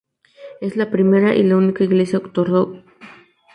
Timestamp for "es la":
0.61-0.89